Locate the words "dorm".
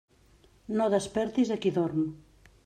1.77-2.09